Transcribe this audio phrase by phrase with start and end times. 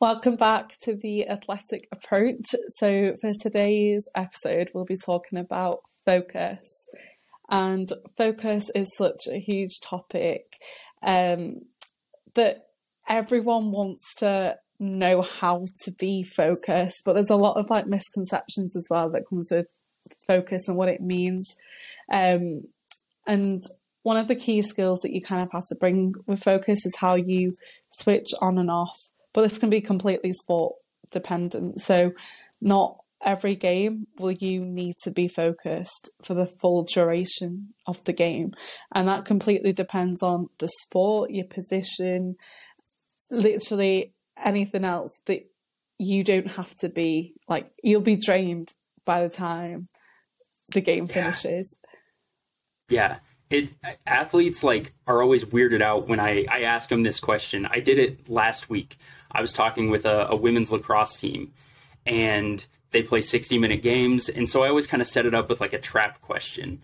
[0.00, 2.56] Welcome back to the Athletic Approach.
[2.68, 6.84] So, for today's episode, we'll be talking about focus.
[7.48, 10.56] And focus is such a huge topic
[11.00, 11.60] um,
[12.34, 12.66] that
[13.08, 18.74] everyone wants to know how to be focused, but there's a lot of like misconceptions
[18.74, 19.68] as well that comes with
[20.26, 21.54] focus and what it means.
[22.12, 22.64] Um,
[23.28, 23.62] and
[24.02, 26.96] one of the key skills that you kind of have to bring with focus is
[26.96, 27.52] how you
[27.92, 28.98] switch on and off.
[29.34, 30.76] But this can be completely sport
[31.10, 31.82] dependent.
[31.82, 32.12] So,
[32.60, 38.12] not every game will you need to be focused for the full duration of the
[38.12, 38.52] game.
[38.94, 42.36] And that completely depends on the sport, your position,
[43.30, 44.12] literally
[44.42, 45.46] anything else that
[45.98, 48.74] you don't have to be like, you'll be drained
[49.04, 49.88] by the time
[50.72, 51.76] the game finishes.
[52.88, 53.18] Yeah.
[53.50, 53.70] It
[54.06, 57.66] athletes like are always weirded out when I, I ask them this question.
[57.66, 58.96] I did it last week.
[59.34, 61.52] I was talking with a, a women's lacrosse team
[62.06, 64.28] and they play 60 minute games.
[64.28, 66.82] And so I always kind of set it up with like a trap question.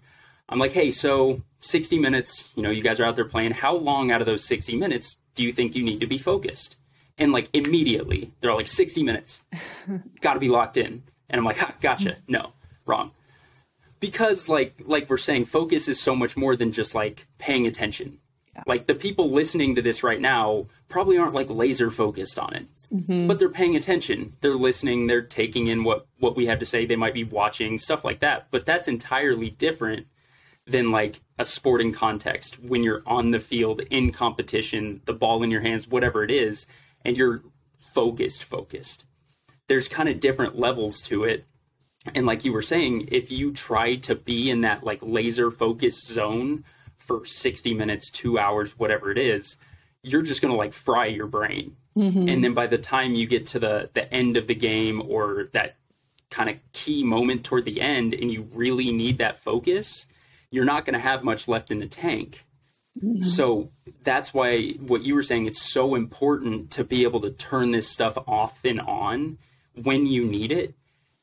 [0.49, 3.53] I'm like, hey, so 60 minutes, you know, you guys are out there playing.
[3.53, 6.77] How long out of those 60 minutes do you think you need to be focused?
[7.17, 9.41] And like immediately, they're like 60 minutes,
[10.21, 11.03] got to be locked in.
[11.29, 12.17] And I'm like, ha, gotcha.
[12.29, 12.53] No,
[12.87, 13.13] wrong
[14.01, 18.19] because like like we're saying focus is so much more than just like paying attention
[18.55, 18.63] yeah.
[18.67, 22.67] like the people listening to this right now probably aren't like laser focused on it.
[22.93, 23.27] Mm-hmm.
[23.27, 24.35] but they're paying attention.
[24.41, 25.07] They're listening.
[25.07, 26.85] They're taking in what what we have to say.
[26.85, 28.49] They might be watching stuff like that.
[28.51, 30.07] But that's entirely different
[30.67, 35.51] than like a sporting context when you're on the field in competition the ball in
[35.51, 36.67] your hands whatever it is
[37.05, 37.43] and you're
[37.79, 39.05] focused focused.
[39.69, 41.47] There's kind of different levels to it.
[42.15, 46.07] And like you were saying if you try to be in that like laser focused
[46.07, 46.65] zone
[47.01, 49.57] for 60 minutes 2 hours whatever it is
[50.03, 52.29] you're just going to like fry your brain mm-hmm.
[52.29, 55.49] and then by the time you get to the the end of the game or
[55.53, 55.77] that
[56.31, 60.07] kind of key moment toward the end and you really need that focus
[60.51, 62.45] you're not going to have much left in the tank
[63.03, 63.23] mm-hmm.
[63.23, 63.69] so
[64.05, 67.89] that's why what you were saying it's so important to be able to turn this
[67.89, 69.39] stuff off and on
[69.75, 70.75] when you need it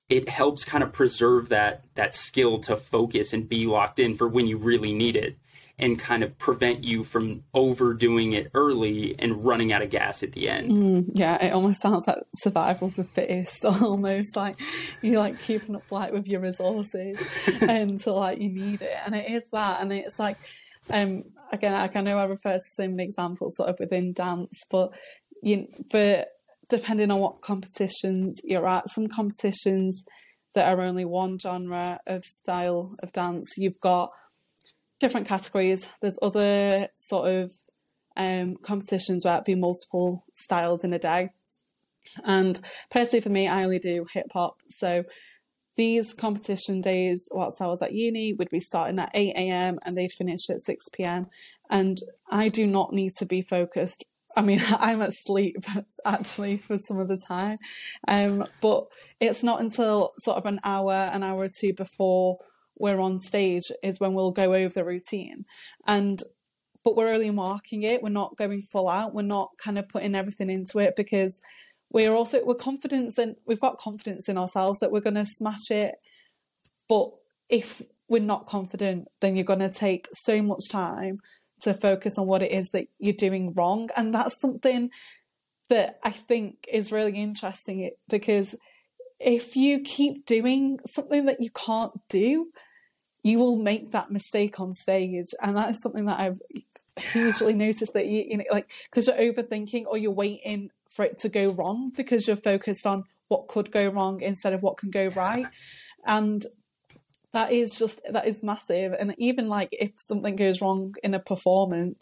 [0.09, 4.27] it helps kind of preserve that that skill to focus and be locked in for
[4.27, 5.38] when you really need it
[5.79, 10.31] and kind of prevent you from overdoing it early and running out of gas at
[10.31, 10.71] the end.
[10.71, 14.59] Mm, yeah, it almost sounds like survival of the fittest, almost like
[15.01, 17.19] you're like keeping up like with your resources
[17.61, 18.97] until like you need it.
[19.05, 20.38] And it is that, and it's like
[20.89, 24.63] um again, like I know I refer to so many examples sort of within dance,
[24.71, 24.91] but
[25.44, 26.29] you but
[26.69, 28.89] depending on what competitions you're at.
[28.89, 30.03] Some competitions
[30.53, 34.11] that are only one genre of style of dance, you've got
[34.99, 35.91] different categories.
[36.01, 37.53] There's other sort of
[38.15, 41.29] um, competitions where it'd be multiple styles in a day.
[42.23, 42.59] And
[42.89, 44.61] personally, for me, I only do hip hop.
[44.69, 45.03] So
[45.75, 49.79] these competition days, whilst I was at uni, would be starting at 8 a.m.
[49.85, 51.23] and they'd finish at 6 p.m.
[51.69, 55.65] And I do not need to be focused I mean, I'm asleep
[56.05, 57.57] actually for some of the time,
[58.07, 58.85] um, but
[59.19, 62.37] it's not until sort of an hour, an hour or two before
[62.79, 65.45] we're on stage is when we'll go over the routine,
[65.85, 66.21] and
[66.83, 68.01] but we're only marking it.
[68.01, 69.13] We're not going full out.
[69.13, 71.41] We're not kind of putting everything into it because
[71.89, 75.69] we're also we're confident and we've got confidence in ourselves that we're going to smash
[75.71, 75.95] it.
[76.88, 77.09] But
[77.49, 81.19] if we're not confident, then you're going to take so much time
[81.61, 83.89] to focus on what it is that you're doing wrong.
[83.95, 84.89] And that's something
[85.69, 88.55] that I think is really interesting because
[89.19, 92.51] if you keep doing something that you can't do,
[93.27, 95.27] you will make that mistake on stage.
[95.41, 96.41] And that is something that I've
[96.97, 101.19] hugely noticed that you, you know, like, because you're overthinking or you're waiting for it
[101.19, 104.91] to go wrong because you're focused on what could go wrong instead of what can
[104.91, 105.47] go right.
[106.05, 106.45] And
[107.33, 111.19] that is just that is massive and even like if something goes wrong in a
[111.19, 112.01] performance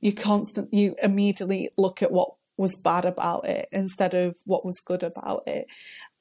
[0.00, 4.80] you constantly, you immediately look at what was bad about it instead of what was
[4.80, 5.66] good about it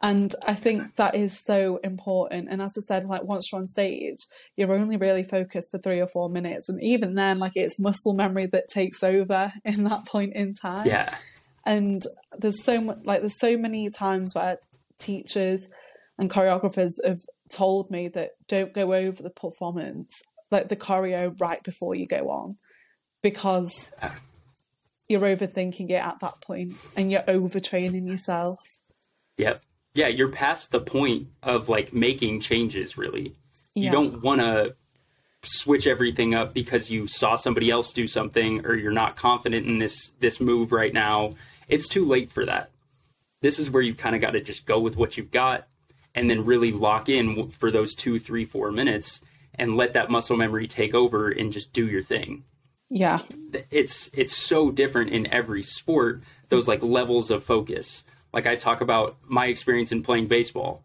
[0.01, 2.47] and i think that is so important.
[2.49, 4.19] And as i said like once you're on stage
[4.55, 6.69] you're only really focused for three or four minutes.
[6.69, 10.87] And even then like it's muscle memory that takes over in that point in time.
[10.87, 11.15] Yeah.
[11.65, 12.01] And
[12.37, 14.57] there's so much like there's so many times where
[14.99, 15.67] teachers
[16.17, 17.19] and choreographers have
[17.51, 22.29] told me that don't go over the performance, like the choreo, right before you go
[22.29, 22.57] on,
[23.21, 23.89] because
[25.07, 28.57] you're overthinking it at that point and you're overtraining yourself.
[29.37, 29.61] Yep.
[29.93, 33.35] Yeah, you're past the point of like making changes, really.
[33.75, 34.75] You don't want to
[35.43, 39.79] switch everything up because you saw somebody else do something or you're not confident in
[39.79, 41.35] this this move right now.
[41.67, 42.69] It's too late for that.
[43.41, 45.67] This is where you kind of got to just go with what you've got
[46.13, 49.21] and then really lock in for those two, three, four minutes
[49.55, 52.43] and let that muscle memory take over and just do your thing.
[52.89, 53.21] Yeah.
[53.71, 58.03] It's it's so different in every sport, those like levels of focus.
[58.33, 60.83] Like I talk about my experience in playing baseball.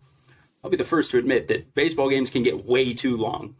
[0.63, 3.55] I'll be the first to admit that baseball games can get way too long.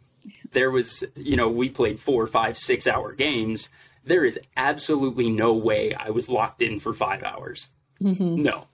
[0.51, 3.69] There was, you know, we played four, five, six hour games.
[4.03, 7.69] There is absolutely no way I was locked in for five hours.
[8.01, 8.43] Mm-hmm.
[8.43, 8.67] No,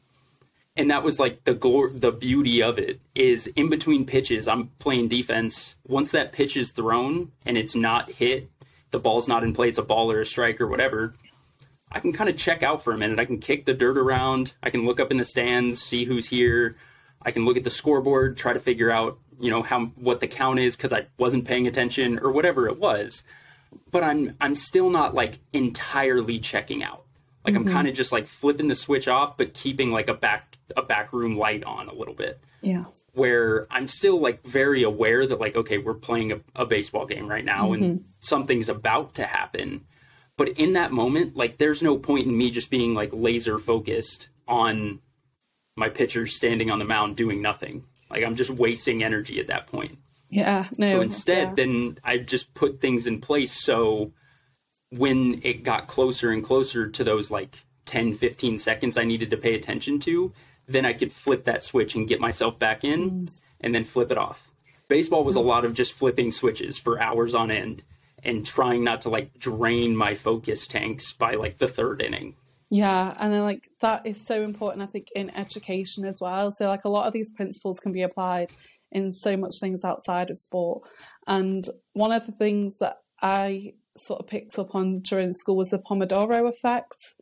[0.75, 4.69] and that was like the glor- the beauty of it is in between pitches i'm
[4.79, 8.49] playing defense once that pitch is thrown and it's not hit
[8.91, 11.13] the ball's not in play it's a ball or a strike or whatever
[11.93, 14.53] i can kind of check out for a minute i can kick the dirt around
[14.61, 16.75] i can look up in the stands see who's here
[17.21, 20.27] i can look at the scoreboard try to figure out you know how what the
[20.27, 23.23] count is because i wasn't paying attention or whatever it was
[23.91, 27.03] but i'm i'm still not like entirely checking out
[27.45, 27.67] like mm-hmm.
[27.67, 30.81] i'm kind of just like flipping the switch off but keeping like a back a
[30.81, 32.39] back room light on a little bit.
[32.61, 32.85] Yeah.
[33.13, 37.27] Where I'm still like very aware that like okay, we're playing a, a baseball game
[37.27, 37.83] right now mm-hmm.
[37.83, 39.85] and something's about to happen.
[40.37, 44.29] But in that moment, like there's no point in me just being like laser focused
[44.47, 44.99] on
[45.75, 47.83] my pitcher standing on the mound doing nothing.
[48.09, 49.97] Like I'm just wasting energy at that point.
[50.29, 50.67] Yeah.
[50.77, 50.87] No.
[50.87, 51.53] So instead, yeah.
[51.55, 54.11] then I just put things in place so
[54.89, 59.37] when it got closer and closer to those like 10, 15 seconds I needed to
[59.37, 60.33] pay attention to,
[60.67, 63.41] then I could flip that switch and get myself back in mm.
[63.61, 64.49] and then flip it off.
[64.87, 67.83] Baseball was a lot of just flipping switches for hours on end
[68.23, 72.35] and trying not to like drain my focus tanks by like the third inning.
[72.69, 76.49] Yeah, and then like that is so important I think in education as well.
[76.51, 78.51] So like a lot of these principles can be applied
[78.91, 80.83] in so much things outside of sport.
[81.27, 85.69] And one of the things that I sort of picked up on during school was
[85.69, 87.13] the Pomodoro effect.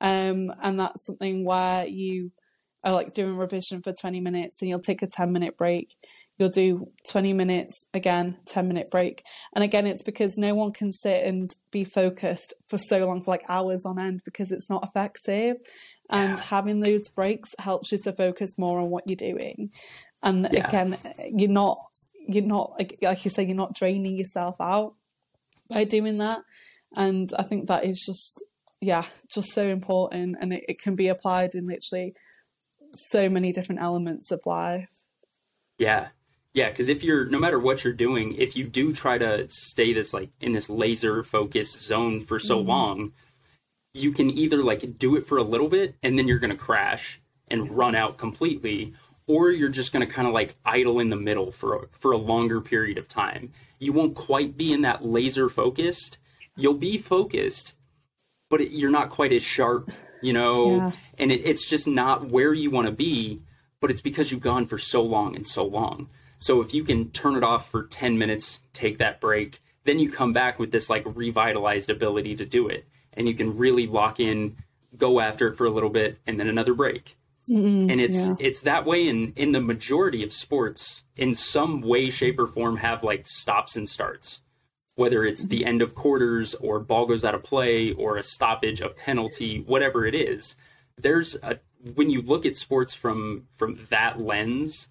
[0.00, 2.32] Um, and that's something where you
[2.84, 5.96] are like doing revision for 20 minutes and you'll take a 10 minute break.
[6.38, 9.22] You'll do 20 minutes again, 10 minute break.
[9.54, 13.30] And again, it's because no one can sit and be focused for so long, for
[13.30, 15.56] like hours on end, because it's not effective.
[16.10, 16.44] And yeah.
[16.44, 19.70] having those breaks helps you to focus more on what you're doing.
[20.22, 20.68] And yeah.
[20.68, 20.96] again,
[21.30, 21.78] you're not,
[22.28, 24.94] you're not, like, like you say, you're not draining yourself out
[25.68, 26.40] by doing that.
[26.94, 28.42] And I think that is just
[28.80, 32.14] yeah, just so important, and it, it can be applied in literally
[32.94, 35.04] so many different elements of life.
[35.78, 36.08] Yeah,
[36.56, 39.92] yeah, because if you're no matter what you're doing, if you do try to stay
[39.92, 43.12] this like in this laser focused zone for so mm long,
[43.92, 47.20] you can either like do it for a little bit and then you're gonna crash
[47.48, 48.94] and run out completely,
[49.26, 52.62] or you're just gonna kind of like idle in the middle for for a longer
[52.62, 53.52] period of time.
[53.78, 56.16] You won't quite be in that laser focused.
[56.56, 57.74] You'll be focused,
[58.48, 59.92] but it, you're not quite as sharp,
[60.22, 60.92] you know, yeah.
[61.18, 63.42] and it, it's just not where you want to be.
[63.78, 66.08] But it's because you've gone for so long and so long.
[66.38, 70.10] So if you can turn it off for 10 minutes, take that break, then you
[70.10, 72.86] come back with this like revitalized ability to do it.
[73.12, 74.56] And you can really lock in,
[74.96, 77.16] go after it for a little bit, and then another break.
[77.48, 78.34] Mm-hmm, and it's yeah.
[78.40, 82.78] it's that way in in the majority of sports in some way shape or form
[82.78, 84.40] have like stops and starts
[84.96, 88.80] whether it's the end of quarters or ball goes out of play or a stoppage,
[88.80, 90.56] a penalty, whatever it is.
[90.98, 91.58] There's a
[91.94, 94.88] when you look at sports from from that lens,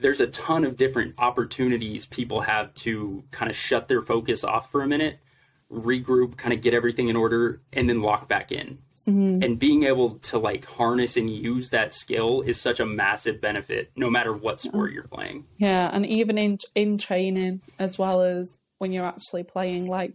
[0.00, 4.70] there's a ton of different opportunities people have to kind of shut their focus off
[4.70, 5.18] for a minute,
[5.70, 8.78] regroup, kind of get everything in order, and then lock back in.
[9.06, 9.42] Mm-hmm.
[9.42, 13.90] And being able to like harness and use that skill is such a massive benefit,
[13.96, 15.44] no matter what sport you're playing.
[15.58, 19.86] Yeah, and even in in training as well as when you're actually playing.
[19.86, 20.14] Like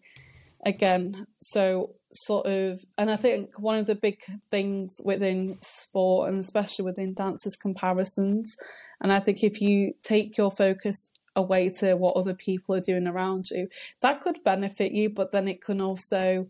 [0.66, 4.20] again, so sort of, and I think one of the big
[4.52, 8.56] things within sport and especially within dance is comparisons.
[9.02, 13.08] And I think if you take your focus away to what other people are doing
[13.08, 13.68] around you,
[14.02, 16.48] that could benefit you, but then it can also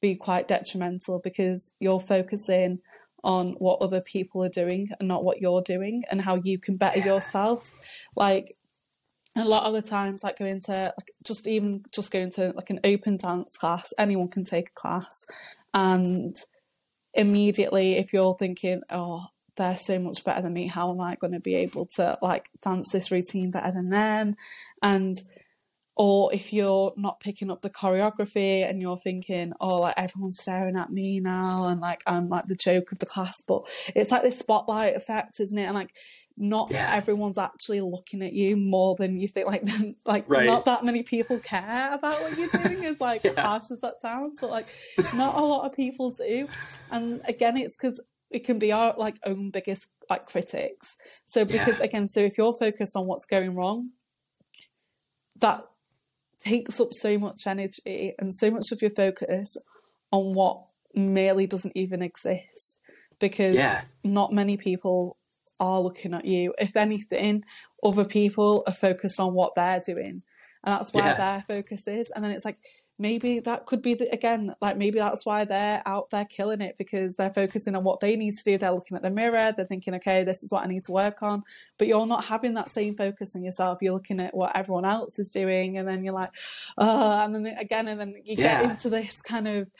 [0.00, 2.78] be quite detrimental because you're focusing
[3.24, 6.76] on what other people are doing and not what you're doing and how you can
[6.76, 7.06] better yeah.
[7.06, 7.72] yourself.
[8.14, 8.56] Like
[9.38, 12.70] a lot of the times like going to like just even just going to like
[12.70, 15.24] an open dance class anyone can take a class.
[15.74, 16.36] And
[17.14, 19.26] immediately if you're thinking oh
[19.56, 22.48] they're so much better than me how am i going to be able to like
[22.62, 24.36] dance this routine better than them?
[24.82, 25.20] And
[25.96, 30.76] or if you're not picking up the choreography and you're thinking oh like everyone's staring
[30.76, 33.62] at me now and like i'm like the joke of the class but
[33.96, 35.64] it's like this spotlight effect isn't it?
[35.64, 35.92] And like
[36.38, 36.94] not yeah.
[36.94, 39.46] everyone's actually looking at you more than you think.
[39.46, 39.64] Like,
[40.06, 40.46] like right.
[40.46, 42.84] not that many people care about what you're doing.
[42.84, 43.40] As like yeah.
[43.40, 44.68] harsh as that sounds, but like
[45.14, 46.48] not a lot of people do.
[46.90, 50.96] And again, it's because it can be our like own biggest like critics.
[51.26, 51.84] So because Yeah.
[51.84, 53.90] again, so if you're focused on what's going wrong,
[55.40, 55.64] that
[56.40, 59.56] takes up so much energy and so much of your focus
[60.12, 60.62] on what
[60.94, 62.78] merely doesn't even exist
[63.18, 63.82] because Yeah.
[64.04, 65.17] not many people
[65.60, 66.54] are looking at you.
[66.58, 67.44] If anything,
[67.82, 70.22] other people are focused on what they're doing,
[70.64, 71.16] and that's where Yeah.
[71.16, 72.10] their focus is.
[72.10, 72.58] And then it's like
[73.00, 76.76] maybe that could be the, again, like maybe that's why they're out there killing it
[76.76, 78.58] because they're focusing on what they need to do.
[78.58, 79.52] They're looking at the mirror.
[79.56, 81.44] They're thinking, okay, this is what I need to work on.
[81.78, 83.78] But you're not having that same focus on yourself.
[83.82, 86.30] You're looking at what everyone else is doing, and then you're like,
[86.76, 89.70] oh, and then again, and then you get into this kind of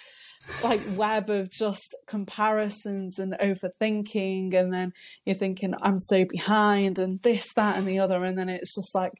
[0.63, 4.93] like web of just comparisons and overthinking and then
[5.25, 8.95] you're thinking i'm so behind and this that and the other and then it's just
[8.95, 9.13] like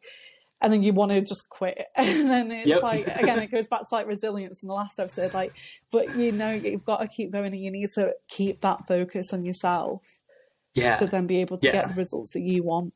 [0.61, 2.83] and then you want to just quit and then it's Yep.
[2.83, 5.53] like again it goes back to like resilience in the last episode like
[5.93, 9.33] but you know you've got to keep going and you need to keep that focus
[9.33, 10.03] on yourself
[10.75, 10.97] Yeah.
[10.97, 11.73] to then be able to Yeah.
[11.73, 12.93] get the results that you want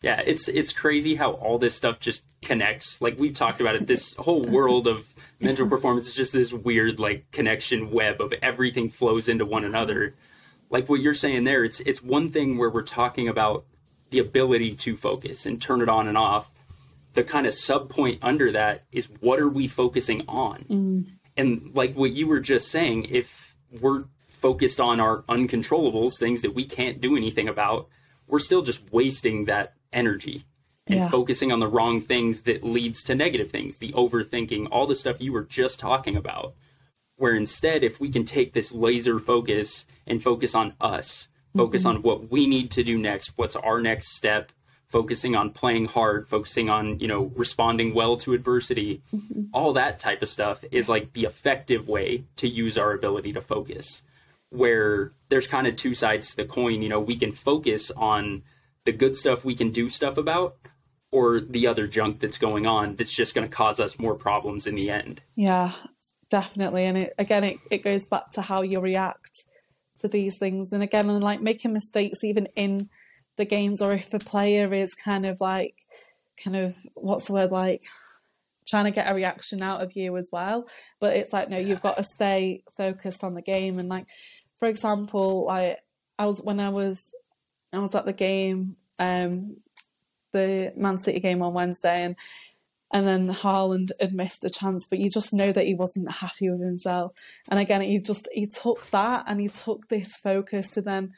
[0.00, 3.00] Yeah, it's it's crazy how all this stuff just connects.
[3.00, 6.98] Like we've talked about it, this whole world of mental performance is just this weird
[7.00, 10.14] like connection web of everything flows into one another.
[10.70, 13.64] Like what you're saying there, it's it's one thing where we're talking about
[14.10, 16.50] the ability to focus and turn it on and off.
[17.14, 20.64] The kind of sub point under that is what are we focusing on?
[20.70, 21.10] Mm.
[21.36, 26.54] And like what you were just saying, if we're focused on our uncontrollables, things that
[26.54, 27.88] we can't do anything about,
[28.28, 30.44] we're still just wasting that energy
[30.86, 31.08] and Yeah.
[31.10, 35.20] focusing on the wrong things that leads to negative things, the overthinking, all the stuff
[35.20, 36.54] you were just talking about.
[37.16, 41.96] Where instead, if we can take this laser focus and focus on us, focus mm-hmm.
[41.96, 44.52] on what we need to do next, what's our next step,
[44.88, 49.42] focusing on playing hard, focusing on, you know, responding well to adversity, mm-hmm.
[49.52, 53.40] all that type of stuff is like the effective way to use our ability to
[53.40, 54.02] focus.
[54.50, 58.44] Where there's kind of two sides to the coin, you know, we can focus on
[58.84, 60.56] the good stuff we can do stuff about
[61.10, 64.66] or the other junk that's going on that's just going to cause us more problems
[64.66, 65.22] in the end.
[65.36, 65.72] Yeah,
[66.30, 66.84] definitely.
[66.84, 69.30] And it, again, it, it goes back to how you react
[70.00, 70.72] to these things.
[70.72, 72.90] And again, and like making mistakes even in
[73.36, 75.74] the games, or if a player is kind of like,
[76.44, 77.82] kind of, what's the word like,
[78.68, 80.68] trying to get a reaction out of you as well.
[81.00, 83.78] But it's like, no, you've got to stay focused on the game.
[83.78, 84.06] And like,
[84.58, 85.78] for example, like
[86.18, 87.14] I was, when I was,
[87.72, 89.58] I was at the game, um,
[90.32, 92.16] the Man City game on Wednesday, and
[92.90, 96.48] and then Haaland had missed a chance, but you just know that he wasn't happy
[96.48, 97.12] with himself.
[97.48, 101.12] And again, he just he took that and he took this focus to then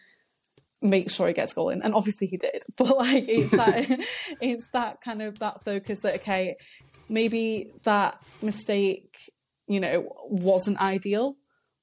[0.82, 2.62] make sure he gets goal in, and obviously he did.
[2.76, 4.00] But like it's that
[4.40, 6.56] it's that kind of that focus that okay,
[7.08, 9.32] maybe that mistake,
[9.68, 11.36] you know, wasn't ideal,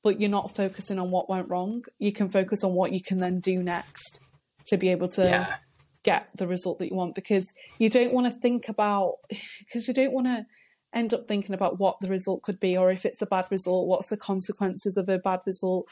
[0.03, 1.85] but you're not focusing on what went wrong.
[1.97, 4.19] You can focus on what you can then do next
[4.67, 5.55] to be able to Yeah.
[6.03, 9.15] get the result that you want because you don't want to think about
[9.59, 10.45] because you don't want to
[10.93, 13.87] end up thinking about what the result could be or if it's a bad result
[13.87, 15.85] what's the consequences of a bad result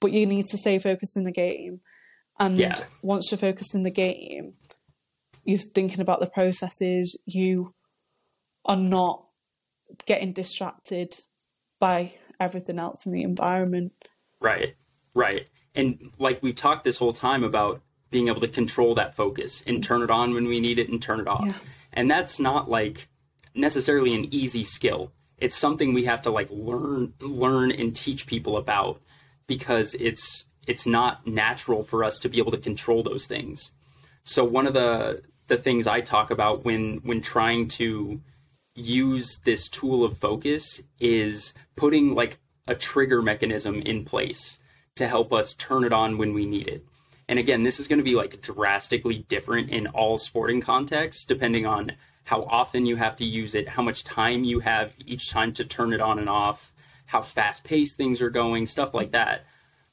[0.00, 1.80] but you need to stay focused in the game
[2.38, 2.74] and Yeah.
[3.02, 4.54] once you're focused in the game
[5.44, 7.74] you're thinking about the processes you
[8.66, 9.24] are not
[10.06, 11.14] getting distracted
[11.80, 13.92] by everything else in the environment
[14.40, 14.74] Right.
[15.14, 15.46] Right.
[15.74, 17.80] And like we've talked this whole time about
[18.12, 21.02] being able to control that focus and turn it on when we need it and
[21.02, 21.46] turn it off.
[21.46, 21.54] Yeah.
[21.92, 23.08] And that's not like
[23.54, 25.10] necessarily an easy skill.
[25.38, 29.00] It's something we have to like learn learn and teach people about
[29.48, 33.72] because it's it's not natural for us to be able to control those things.
[34.22, 38.20] So one of the the things I talk about when when trying to
[38.74, 42.38] use this tool of focus is putting like
[42.68, 44.58] a trigger mechanism in place
[44.96, 46.84] to help us turn it on when we need it.
[47.28, 51.66] And again, this is going to be like drastically different in all sporting contexts, depending
[51.66, 51.92] on
[52.24, 55.64] how often you have to use it, how much time you have each time to
[55.64, 56.72] turn it on and off,
[57.06, 59.44] how fast paced things are going, stuff like that.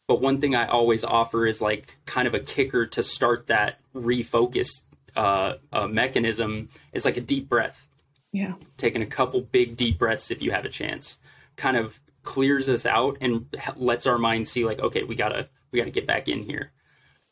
[0.07, 3.79] But one thing I always offer is like kind of a kicker to start that
[3.95, 4.81] refocus
[5.15, 7.87] uh, uh, mechanism is like a deep breath.
[8.31, 8.55] Yeah.
[8.77, 11.19] Taking a couple big deep breaths if you have a chance.
[11.55, 13.45] Kind of clears us out and
[13.75, 16.71] lets our mind see like okay we gotta we gotta get back in here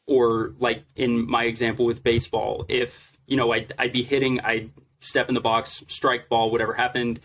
[0.08, 4.72] or like in my example with baseball if you know I'd, I'd be hitting i'd
[5.00, 7.20] step in the box strike ball whatever happened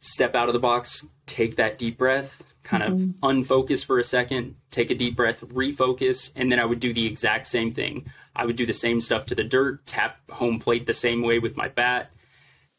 [0.00, 3.26] step out of the box take that deep breath kind of mm-hmm.
[3.26, 7.06] unfocus for a second take a deep breath refocus and then i would do the
[7.06, 8.04] exact same thing.
[8.36, 11.38] I would do the same stuff to the dirt tap home plate the same way
[11.38, 12.10] with my bat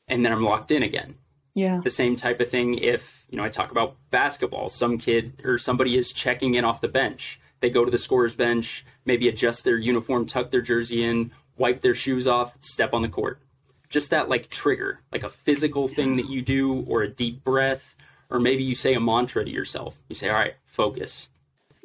[0.07, 1.15] and then i'm locked in again.
[1.53, 1.81] Yeah.
[1.83, 4.69] The same type of thing if you know i talk about basketball.
[4.69, 8.35] Some kid or somebody is checking in off the bench they go to the scorer's
[8.35, 13.01] bench, maybe adjust their uniform, tuck their jersey in, wipe their shoes off, step on
[13.01, 13.39] the court.
[13.87, 17.95] Just that like trigger, like a physical thing that you do, or a deep breath,
[18.29, 19.97] or maybe you say a mantra to yourself.
[20.09, 21.29] You say, all right, focus,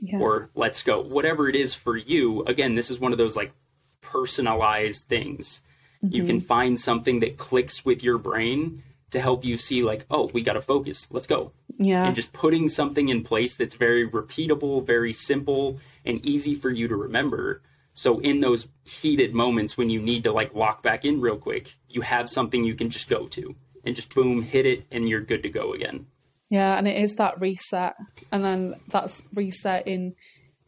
[0.01, 0.19] yeah.
[0.19, 1.01] or let's go.
[1.01, 3.53] Whatever it is for you, again, this is one of those like
[4.01, 5.61] personalized things.
[6.05, 6.15] Mm-hmm.
[6.15, 10.31] You can find something that clicks with your brain to help you see like oh
[10.33, 11.07] we got to focus.
[11.11, 11.53] Let's go.
[11.79, 12.07] Yeah.
[12.07, 16.89] And just putting something in place that's very repeatable very simple and easy for you
[16.89, 17.63] to remember.
[17.95, 21.75] So in those heated moments when you need to like lock back in real quick
[21.89, 23.55] you have something you can just go to.
[23.85, 26.07] And just boom hit it and you're good to go again.
[26.51, 27.95] Yeah and it is that reset.
[28.33, 30.15] And then that's reset in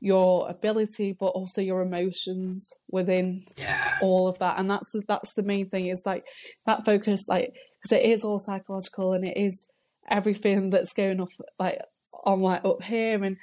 [0.00, 3.98] your ability but also your emotions within yeah.
[4.00, 4.58] all of that.
[4.58, 6.24] And that's that's the main thing is like
[6.66, 9.66] that focus like because it is all psychological and it is
[10.10, 11.80] everything that's going off like
[12.24, 13.22] on like up here.
[13.22, 13.36] And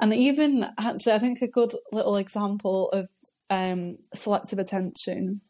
[0.00, 3.08] and even actually I think a good little example of
[3.50, 5.40] um, selective attention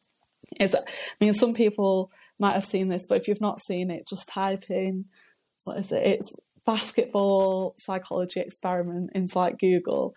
[0.61, 0.81] is I
[1.21, 4.69] mean some people might have seen this but if you've not seen it just type
[4.71, 5.05] in
[5.65, 6.03] what is it?
[6.05, 6.35] It's
[6.67, 10.15] basketball psychology experiment into like Google.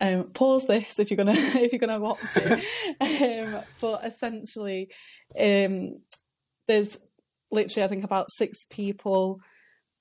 [0.00, 2.64] Um, pause this if you're gonna if you're gonna watch it.
[3.00, 4.90] Um, but essentially
[5.38, 6.00] um,
[6.66, 6.98] there's
[7.50, 9.40] literally, I think about six people,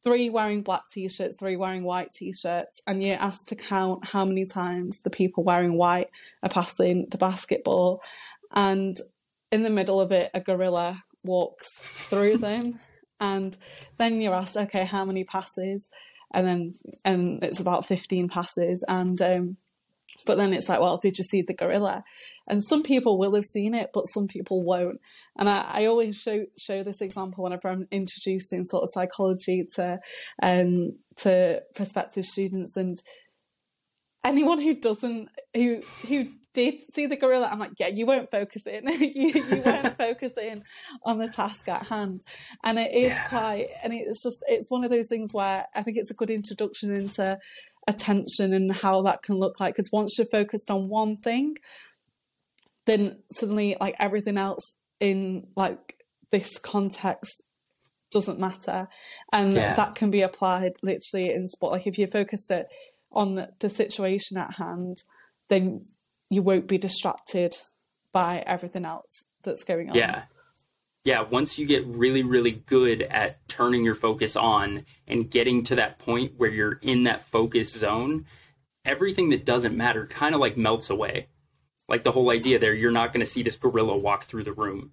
[0.04, 4.08] three wearing black t shirts, three wearing white t shirts, and you're asked to count
[4.08, 6.10] how many times the people wearing white
[6.44, 8.02] are passing the basketball.
[8.54, 8.98] And
[9.52, 12.80] in the middle of it, a gorilla walks through them.
[13.20, 13.58] And
[13.98, 15.90] then you're asked, okay, how many passes?
[16.34, 18.84] And then, and it's about 15 passes.
[18.88, 19.58] And, um,
[20.26, 22.04] but then it's like, well, did you see the gorilla?
[22.48, 25.00] And some people will have seen it, but some people won't.
[25.38, 30.00] And I, I always show show this example whenever I'm introducing sort of psychology to
[30.42, 32.98] um, to prospective students and
[34.26, 38.66] anyone who doesn't who who did see the gorilla, I'm like, yeah, you won't focus
[38.66, 38.88] in.
[39.00, 40.64] you, you won't focus in
[41.04, 42.22] on the task at hand.
[42.64, 43.28] And it is yeah.
[43.28, 46.32] quite, and it's just, it's one of those things where I think it's a good
[46.32, 47.38] introduction into
[47.90, 49.76] attention and how that can look like.
[49.76, 51.56] Because once you're focused on one thing,
[52.86, 55.98] then suddenly like everything else in like
[56.32, 57.44] this context
[58.12, 58.88] doesn't matter
[59.32, 59.76] and yeah.
[59.76, 62.66] that can be applied literally in sport like if you're focused it
[63.12, 64.98] on the situation at hand
[65.48, 65.86] then
[66.32, 67.56] you won't be distracted
[68.12, 70.24] by everything else that's going on yeah
[71.04, 75.76] yeah once you get really really good at turning your focus on and getting to
[75.76, 78.26] that point where you're in that focus zone
[78.86, 81.28] everything that doesn't matter kind of like melts away
[81.90, 84.54] like the whole idea there, you're not going to see this gorilla walk through the
[84.54, 84.92] room.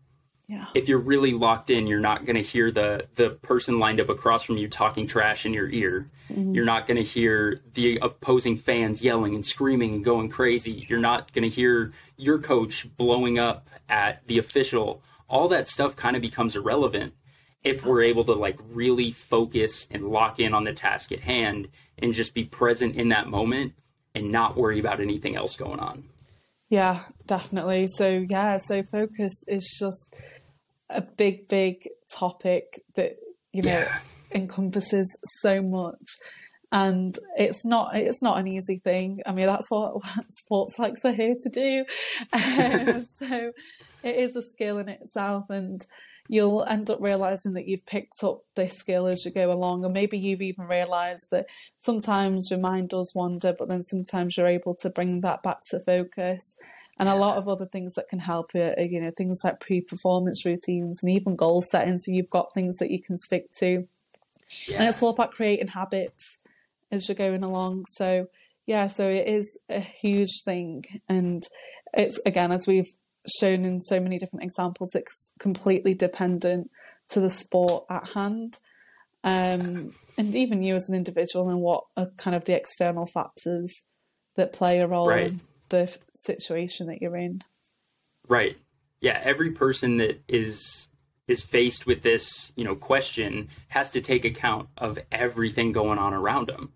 [0.49, 0.66] Yeah.
[0.75, 4.09] If you're really locked in, you're not going to hear the the person lined up
[4.09, 6.09] across from you talking trash in your ear.
[6.31, 6.55] Mm-hmm.
[6.55, 10.87] You're not going to hear the opposing fans yelling and screaming and going crazy.
[10.88, 15.03] You're not going to hear your coach blowing up at the official.
[15.29, 17.15] All that stuff kind of becomes irrelevant
[17.65, 21.69] if we're able to like really focus and lock in on the task at hand
[21.99, 23.73] and just be present in that moment
[24.15, 26.05] and not worry about anything else going on.
[26.69, 27.89] Yeah, definitely.
[27.89, 30.15] So yeah, so focus is just
[30.89, 33.17] a big, big topic that
[33.53, 33.99] you know yeah.
[34.33, 36.17] encompasses so much,
[36.73, 39.21] and it's not it's not an easy thing.
[39.27, 41.85] I mean, that's what, what sports psychs are here to do.
[42.33, 43.53] Um, so
[44.07, 45.85] it is a skill in itself, and
[46.29, 49.90] you'll end up realizing that you've picked up this skill as you go along, or
[49.90, 51.47] maybe you've even realized that
[51.79, 55.81] sometimes your mind does wander, but then sometimes you're able to bring that back to
[55.81, 56.57] focus.
[56.99, 60.47] And a lot of other things that can help it, you know, things like pre-performance
[60.47, 61.99] routines and even goal setting.
[61.99, 63.87] So you've got things that you can stick to,
[64.66, 64.79] yeah.
[64.79, 66.38] and it's all about creating habits
[66.90, 67.85] as you're going along.
[67.87, 68.29] So
[68.64, 71.42] yeah, so it is a huge thing, and
[71.92, 72.95] it's again as we've
[73.41, 76.71] shown in so many different examples, it's completely dependent
[77.11, 78.59] to the sport at hand.
[79.25, 83.85] Um, and even you as an individual and what are kind of the external factors
[84.37, 85.29] that play a role right.
[85.29, 87.43] in the situation that you're in.
[88.29, 88.57] Right.
[89.01, 89.21] Yeah.
[89.23, 90.89] Every person that is
[91.29, 96.15] is faced with this, you know, question has to take account of everything going on
[96.15, 96.73] around them.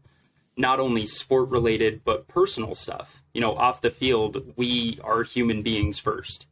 [0.61, 5.63] Not only sport related, but personal stuff you know, off the field, we are human
[5.63, 6.47] beings first.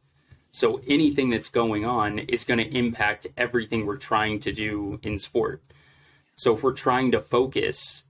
[0.50, 5.18] So anything that's going on is going to impact everything we're trying to do in
[5.18, 5.62] sport.
[6.36, 8.04] So if we're trying to focus,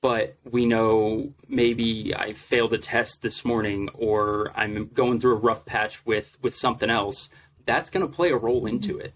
[0.00, 5.40] but we know maybe I failed a test this morning or I'm going through a
[5.40, 7.28] rough patch with with something else,
[7.64, 9.06] that's going to play a role into mm-hmm.
[9.06, 9.14] it.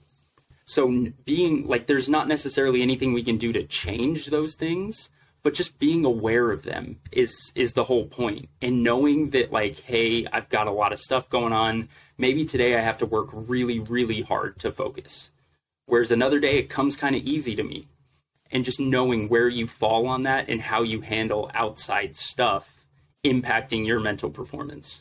[0.64, 5.11] So being like there's not necessarily anything we can do to change those things,
[5.42, 8.48] but just being aware of them is is the whole point.
[8.61, 11.88] And knowing that like hey i've got a lot of stuff going on.
[12.18, 15.31] Maybe today i have to work really really hard to focus.
[15.87, 17.88] Whereas another day it comes kind of easy to me.
[18.53, 22.85] And just knowing where you fall on that and how you handle outside stuff
[23.24, 25.00] impacting your mental performance